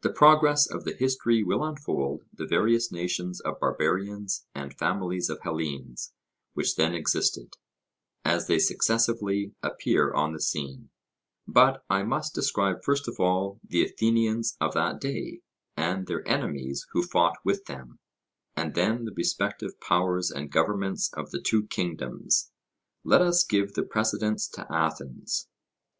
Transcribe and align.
The 0.00 0.10
progress 0.12 0.68
of 0.68 0.82
the 0.82 0.96
history 0.96 1.44
will 1.44 1.62
unfold 1.64 2.24
the 2.34 2.44
various 2.44 2.90
nations 2.90 3.40
of 3.40 3.60
barbarians 3.60 4.44
and 4.52 4.76
families 4.76 5.30
of 5.30 5.38
Hellenes 5.42 6.12
which 6.54 6.74
then 6.74 6.92
existed, 6.92 7.56
as 8.24 8.48
they 8.48 8.58
successively 8.58 9.54
appear 9.62 10.12
on 10.12 10.32
the 10.32 10.40
scene; 10.40 10.90
but 11.46 11.84
I 11.88 12.02
must 12.02 12.34
describe 12.34 12.82
first 12.82 13.06
of 13.06 13.20
all 13.20 13.60
the 13.62 13.84
Athenians 13.84 14.56
of 14.60 14.74
that 14.74 15.00
day, 15.00 15.38
and 15.76 16.08
their 16.08 16.26
enemies 16.28 16.88
who 16.90 17.04
fought 17.04 17.36
with 17.44 17.66
them, 17.66 18.00
and 18.56 18.74
then 18.74 19.04
the 19.04 19.14
respective 19.14 19.78
powers 19.80 20.32
and 20.32 20.50
governments 20.50 21.12
of 21.14 21.30
the 21.30 21.40
two 21.40 21.68
kingdoms. 21.68 22.50
Let 23.04 23.22
us 23.22 23.44
give 23.44 23.74
the 23.74 23.84
precedence 23.84 24.48
to 24.48 24.66
Athens. 24.68 25.46